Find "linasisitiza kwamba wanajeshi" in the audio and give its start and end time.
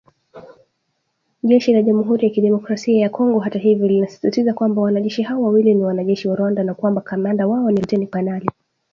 3.87-5.21